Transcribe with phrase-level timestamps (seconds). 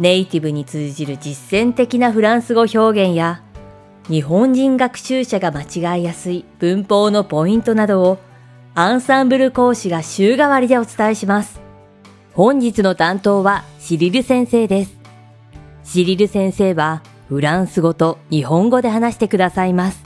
[0.00, 3.42] ネイティブに通じる実践的なフランス語表現や
[4.08, 8.18] 日本人学習者が間違いやすい文法のポイントなどを
[8.74, 11.60] アンサンブル講師が週替わりでお伝えします。
[12.32, 14.96] 本日の担当はシリル先生です。
[15.84, 20.02] シリル先生はフランス語と日本語で話してくださいます。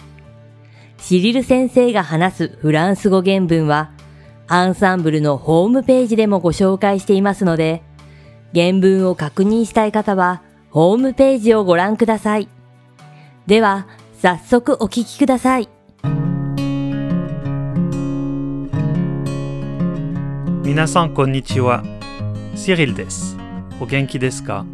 [0.99, 3.93] シリル先生が話すフランス語原文は
[4.49, 7.85] アンサンブルのホームページでもご紹介していますので、
[8.55, 10.41] 原文を確認したい方は、
[10.71, 12.49] ホームページをご覧ください。
[13.49, 13.89] では、
[14.23, 15.69] 早速お聞きください。
[20.63, 21.83] 皆さんこんにちは。
[22.55, 23.37] Cyril des.
[23.81, 24.65] お元気ですか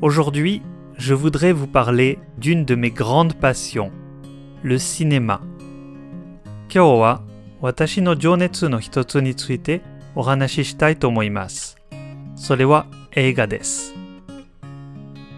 [0.00, 0.62] ？Aujourd'hui,
[0.98, 3.92] je voudrais vous parler d'une de mes grandes passions,
[4.64, 5.40] le cinéma.
[6.74, 7.22] 今日は
[7.60, 9.80] 私の情熱の一つについて
[10.16, 11.77] お話ししたいと思います。
[12.37, 13.93] それは映画です。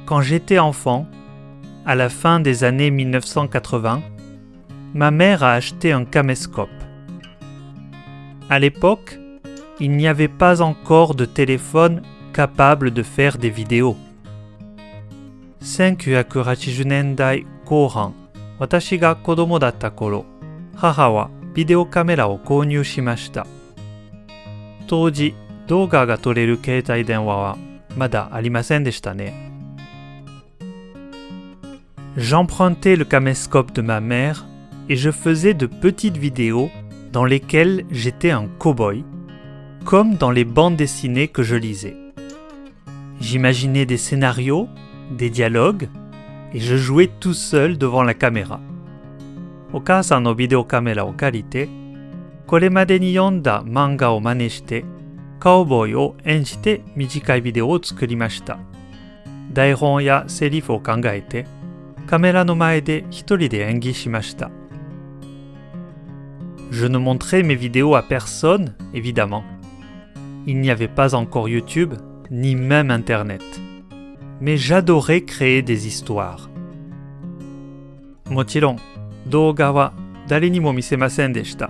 [0.06, 1.08] Quand j'étais enfant,
[1.86, 4.02] à la fin des années 1980,
[4.94, 6.70] ma mère a acheté un caméscope.
[8.50, 9.20] À l'époque,
[9.80, 12.02] il n'y avait pas encore de téléphone
[12.34, 13.98] capable de faire des vidéos.
[15.62, 18.14] 1980年代後半、
[18.60, 20.26] 私が子供だった頃、
[20.76, 23.48] 母はビデオカメラを購入しました。
[24.88, 25.34] 当時、
[25.70, 27.58] 動画が撮れる携帯電話は
[27.96, 29.52] まだありませんでしたね。
[32.18, 34.46] J'empruntais le caméscope de ma mère
[34.88, 36.70] et je faisais de petites vidéos
[37.12, 39.04] dans lesquelles j'étais un cow-boy,
[39.84, 41.96] comme dans les bandes dessinées que je lisais.
[43.20, 44.70] J'imaginais des scénarios,
[45.12, 45.90] des dialogues,
[46.54, 48.60] et je jouais tout seul devant la caméra.
[49.74, 51.68] お母さんのビデオカメラを借りて、
[52.48, 54.86] これまでに読んだ漫画を真似して、
[55.40, 58.58] カウボーイを演じて短いビデオを作りました。
[59.54, 61.46] 台本やセリフを考えて、
[62.08, 64.50] カメラの前で一人で演技しました。
[66.72, 69.44] Je ne montrais mes vidéos à personne, évidemment.
[70.46, 71.96] Il n'y avait pas encore YouTube,
[72.30, 73.42] ni même Internet.
[74.42, 76.50] Mais j'adorais créer des histoires.
[78.30, 78.80] もちろん、
[79.28, 79.94] 動画は
[80.28, 81.70] 誰にも見せませんでした。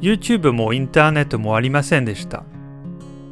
[0.00, 2.44] YouTube もインターネットもありませんでした。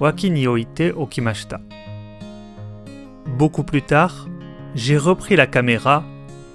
[0.00, 1.60] Waki ni oite okimashita.
[3.38, 4.28] Beaucoup plus tard,
[4.74, 6.02] j'ai repris la caméra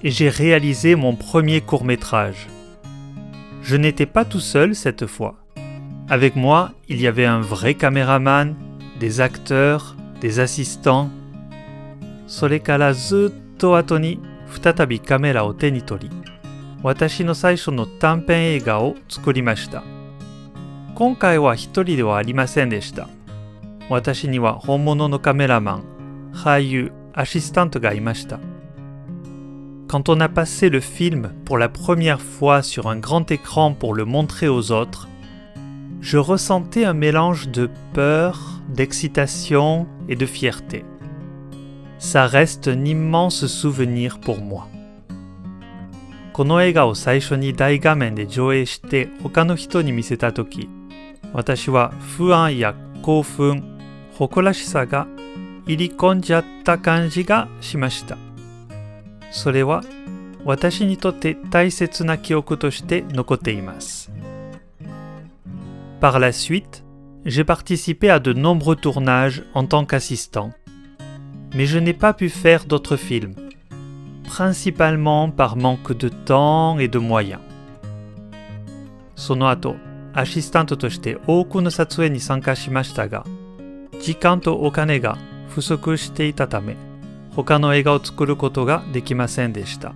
[0.02, 2.48] et j'ai réalisé mon premier court métrage.
[3.62, 5.36] Je n'étais pas tout seul cette fois.
[6.08, 8.54] Avec moi, il y avait un vrai caméraman,
[8.98, 11.08] des acteurs, des assistants.
[12.26, 13.98] Sorekara zutto ato
[14.46, 16.10] futatabi kamera o te tori,
[16.82, 19.82] watashi no saisho no tanpen eiga o tsukurimashita.
[20.94, 23.19] Konkai wa hitori de wa deshita.
[23.89, 28.39] 私には本物のカメラマン、俳優、アシスタントがいました。
[29.87, 34.05] Quand on a passé le film pour la première fois sur un grand écran pour le
[34.05, 35.07] montrer aux autres,
[36.01, 40.83] je ressentais un mélange de peur, d'excitation et de fierté.
[41.99, 44.67] Ça reste un immense souvenir pour moi.
[46.33, 50.67] この映画を最初に大画面で上映して他の人に見せたとき、
[51.31, 53.68] 私は不安や興奮、
[54.19, 55.07] 誇らしさが
[55.65, 58.17] 入り込んじゃった感じがしました。
[59.31, 59.83] それは
[60.45, 64.11] 私にとって大切な記憶として残っています。
[65.99, 66.83] Par la suite,
[67.25, 70.51] j'ai participé à de nombreux tournages en tant qu'assistant.
[71.55, 73.33] Mais je n'ai pas pu faire d'autres films,
[74.25, 77.39] principalement par manque de temps et de moyens.
[79.15, 79.75] その後、
[80.13, 83.25] アシスタントとして多くの撮影に参加しましたが、
[83.99, 85.17] 時間とお金が
[85.49, 86.75] 不足していたため、
[87.35, 89.93] 他の映画を作ることができませんでした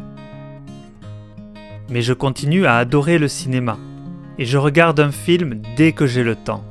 [1.90, 3.78] Mais je continue à adorer le cinéma
[4.38, 6.64] et je regarde un film dès que j'ai le temps.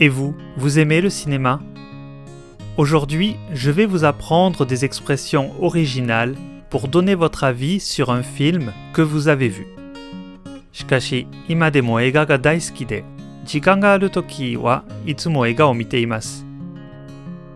[0.00, 1.60] Et vous, vous aimez le cinéma
[2.76, 6.34] Aujourd'hui, je vais vous apprendre des expressions originales
[6.70, 9.66] pour donner votre avis sur un film que vous avez vu.
[10.72, 13.04] しかし、今でも映画が大好きで、
[13.45, 16.45] 時間があるときはいつも映画を見ています。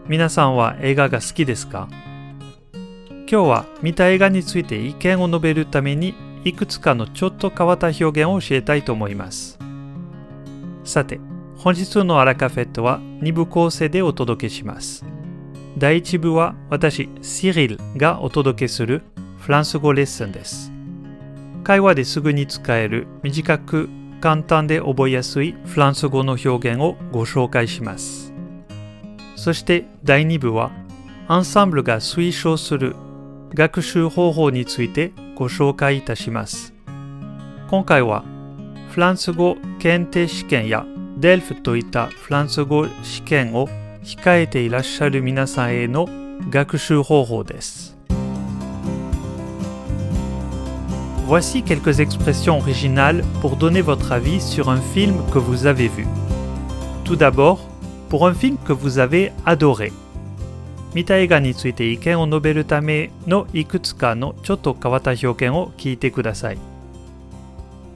[0.07, 1.87] 皆さんは映画が好きですか？
[3.29, 6.13] 今日は見た映画について意見を述べるために
[6.43, 9.57] いくつかのちょっと変わった表現を教えたいと思います。
[10.83, 11.19] さて、
[11.55, 15.05] 本日のアラカフェットは2部構成でお届けします。
[15.77, 19.03] 第1部は私、シリルがお届けする
[19.39, 20.71] フランス語レッスンです。
[21.63, 23.89] 会話ですぐに使える短く
[24.23, 28.33] 簡単で覚えやすいフランス語の表現をご紹介します。
[29.35, 30.71] そして第2部は
[31.27, 32.95] アンサンブルが推奨する
[33.53, 36.73] 学習方法についてご紹介いたします。
[37.69, 38.23] 今回は
[38.91, 40.85] フランス語検定試験や
[41.17, 43.67] デルフといったフランス語試験を
[44.03, 46.07] 控えていらっしゃる皆さんへの
[46.49, 47.92] 学習方法です。
[51.26, 56.06] Voici quelques expressions originales pour donner votre avis sur un film que vous avez vu.
[57.04, 57.60] Tout d'abord,
[58.08, 59.92] pour un film que vous avez adoré.
[60.94, 66.58] 見た映画について意見を述べるためのいくつかのちょっと変わった表現を聞いてください。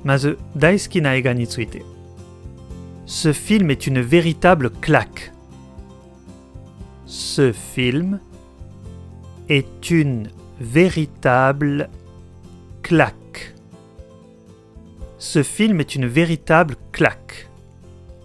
[0.05, 1.85] まず、大好きな映画について。
[3.07, 5.33] Ce film est une véritable claque.
[7.07, 8.21] Ce film
[9.49, 10.29] est une
[10.61, 12.03] véritable claque.
[12.88, 13.54] claque.
[15.18, 17.50] Ce film est une véritable claque.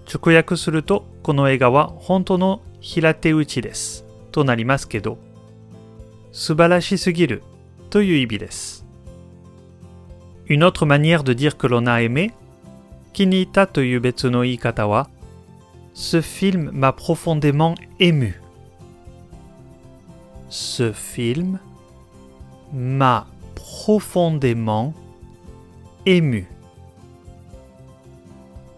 [0.06, 4.44] Chukoyaku suru to kono ega wa honto no hirateuchi desu to
[4.88, 5.19] kedo.
[6.31, 7.41] Subarashi sugiru
[7.91, 8.85] toyu ibi desu.
[10.49, 12.31] Une autre manière de dire que l'on a aimé,
[13.12, 15.09] kinita toyu betsu no iikata wa
[15.93, 18.41] ce film m'a profondément ému.
[20.49, 21.59] Ce film
[22.73, 23.26] m'a
[23.62, 24.94] profondément
[26.06, 26.47] ému.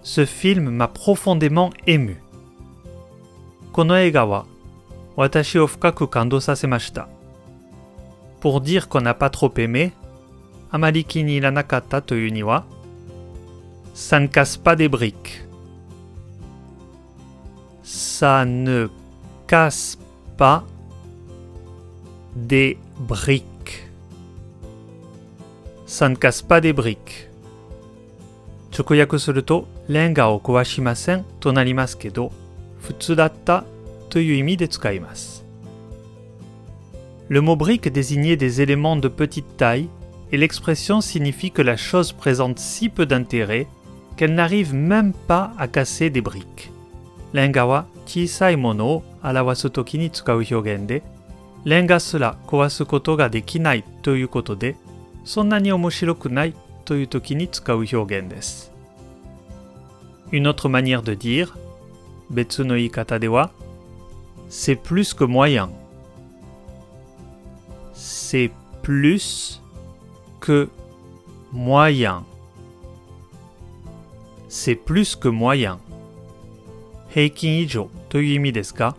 [0.02, 2.18] Ce film m'a profondément ému.
[3.72, 4.46] この映画は
[5.16, 7.08] 私を深く感動させました。
[8.42, 9.94] Pour dire qu'on n'a pas trop aimé,
[10.72, 12.66] あまり気に入らなかったというには
[13.94, 15.44] Ça ne casse pas des briques.
[17.84, 18.88] Ça ne
[19.46, 20.00] casse
[20.38, 20.64] pas
[22.36, 23.46] des briques.
[25.95, 27.29] ça ne casse pas des briques.
[28.73, 32.25] Chokuyaku suru to renga o kowashimasen to narimasu kedo,
[32.83, 33.63] futsu datta
[34.11, 35.45] to iu imi de tsukaimasu.
[37.29, 39.89] Le mot brique désignait des éléments de petite taille
[40.33, 43.69] et l'expression signifie que la chose présente si peu d'intérêt
[44.17, 46.73] qu'elle n'arrive même pas à casser des briques.
[47.33, 51.03] Lenga wa chisai mono o arawasu toki ni tsukau hyogen de,
[51.65, 54.75] lenga sura kowasu koto ga dekinai toyu koto de,
[55.25, 56.55] そんなに面白くない
[56.85, 58.73] というときに使う表現です。
[60.31, 61.53] Une autre manière de dire
[62.31, 63.51] 別の言い方では
[64.49, 65.71] C'est plus que moyen.
[67.95, 68.51] C'est
[68.83, 69.61] plus
[70.41, 70.69] que
[71.53, 72.25] moyen.
[74.49, 75.79] C'est plus que moyen.
[77.09, 78.97] 平均以上という意味ですが、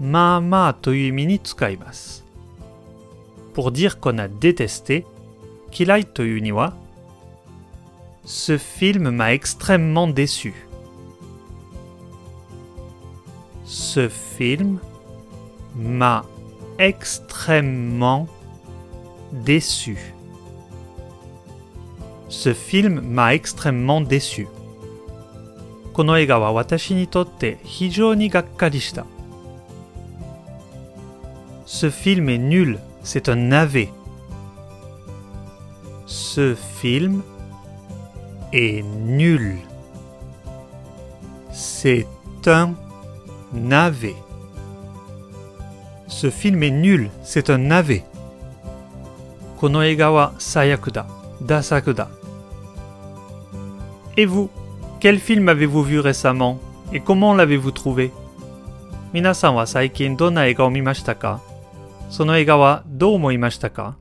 [0.00, 2.24] まあまあという意味に使います。
[3.54, 5.04] Pour dire qu'on a détesté,
[5.71, 6.73] 嫌いというには
[8.25, 10.53] Ce film m'a extrêmement déçu.
[13.65, 14.79] Ce film
[15.75, 16.23] m'a
[16.77, 18.27] extrêmement
[19.33, 19.97] déçu.
[22.29, 24.47] Ce film m'a extrêmement déçu.
[25.93, 29.05] この映画は私にとって非常にがっかりした。
[31.65, 33.89] Ce film est nul, c'est un navet.
[36.37, 37.23] Ce film
[38.51, 39.57] est nul.
[41.51, 42.05] C'est
[42.45, 42.75] un
[43.51, 44.13] navet.
[46.07, 48.03] Ce film est nul, c'est un navet.
[49.57, 51.07] この映画は最悪だ、
[51.41, 52.09] ダサだ。
[54.15, 54.51] Et vous,
[54.99, 56.59] quel film avez-vous vu récemment
[56.91, 58.11] et comment l'avez-vous trouvé
[59.13, 61.41] 皆さんは最近どんな映画を見ましたか
[62.11, 63.97] その映画はどう思いましたか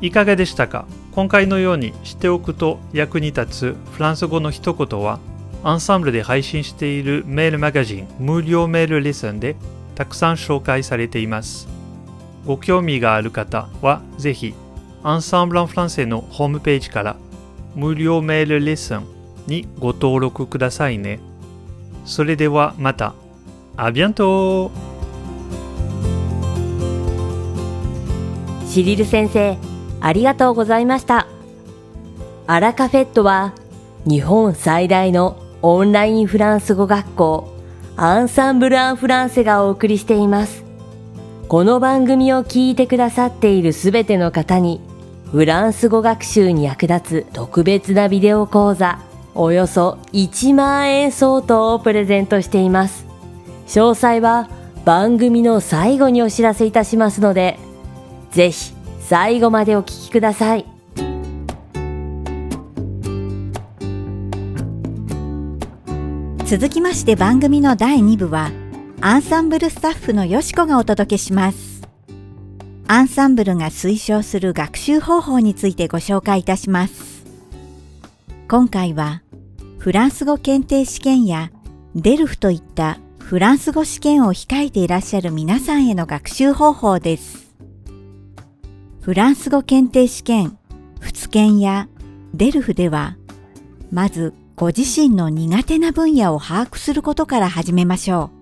[0.00, 0.86] いかがでしたか？
[1.12, 5.18] 今回のように知っておくと役に立つフランス語の一言は
[5.62, 9.56] アンサンブルで配信しているメールマガジン無料メールレッスンで
[9.94, 11.66] たくさん紹介されています。
[12.44, 14.54] ご興味がある方はぜひ、
[15.02, 17.16] アンサンブル・ン・フランセのホームページから
[17.74, 19.04] 無料メールレッスン
[19.46, 21.18] にご登録くださいね。
[22.04, 23.14] それではまた。
[23.78, 24.70] あビアント
[28.66, 29.56] シリル先生、
[30.06, 31.26] ありがとうございました。
[32.46, 33.54] アラカフェットは
[34.04, 37.52] 日本最大のオンラインフランス語学校
[37.96, 40.62] アンサンブル・アン・フランセがお送りしています。
[41.48, 44.80] この番組を聞いてくださっているすべての方に
[45.32, 49.00] フランス語学習に役立つ特別なビデオ講座
[49.34, 53.06] およそ1万円相当をプレゼントしています。
[53.66, 54.48] 詳細は
[54.84, 57.58] 番組の最後にお知らせいたしますので、
[58.30, 58.75] ぜひ
[59.08, 60.66] 最後までお聞きください。
[66.44, 68.50] 続きまして番組の第2部は
[69.00, 71.82] アンサンブルスタッフのよしこがお届けします。
[72.88, 77.24] アンサンブルが推奨する学習方法についてご紹介いたします。
[78.48, 79.22] 今回は
[79.78, 81.52] フランス語検定試験や
[81.94, 87.45] デルフといったフランス語試験を控えていらっしゃる皆さんへの学習方法です。
[89.06, 90.58] フランス語検定試験、
[90.98, 91.88] 仏検や
[92.34, 93.16] デルフでは
[93.92, 98.32] まずご自身の苦手な分野を把握することから始めましょ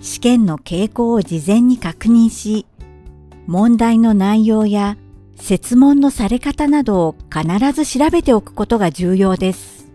[0.00, 0.04] う。
[0.04, 2.66] 試験の傾向を事前に確認し、
[3.46, 4.96] 問題の内容や
[5.36, 9.86] 設問のされ方などを必ず調べておくことが重要です。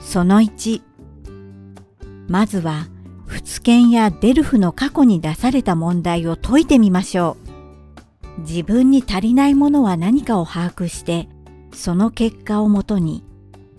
[0.00, 0.82] その1、
[2.26, 2.88] まずは、
[3.26, 7.51] 仏検やデルフの過去に出された問題を解いてみましょう。
[8.38, 11.28] 自分に足りないものは何かを把握して、
[11.72, 13.24] その結果をもとに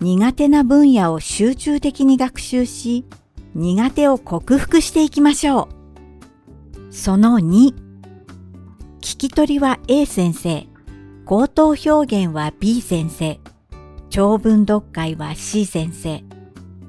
[0.00, 3.04] 苦手な分野を集中的に学習し、
[3.54, 5.68] 苦手を克服していきましょ
[6.90, 6.92] う。
[6.92, 7.74] その2、
[9.00, 10.66] 聞き取りは A 先生、
[11.24, 13.40] 口頭表現は B 先生、
[14.10, 16.22] 長文読解は C 先生、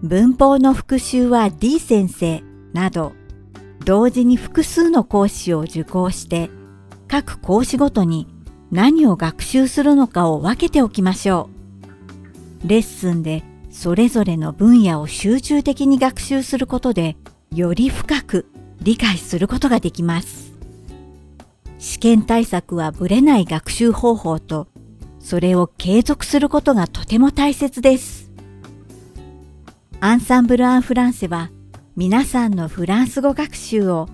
[0.04, 2.44] 文法の復習は D 先生。
[2.74, 3.14] など、
[3.86, 6.50] 同時に複数の講師を受講して、
[7.08, 8.28] 各講師ごとに
[8.72, 11.50] 何を学習するのかを分けておきましょ
[12.64, 12.68] う。
[12.68, 17.16] レッスンでそれぞれの分野を集中的に学習することで
[17.54, 18.48] より深く
[18.82, 20.54] 理解することができます。
[21.78, 24.68] 試験対策はぶれない学習方法と
[25.20, 28.32] それを継続することがとても大切です。
[30.00, 31.50] アンサンブル・アン・フランセは
[31.96, 34.10] 皆さんのフランス語学習を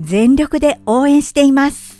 [0.00, 1.99] 全力で応援しています。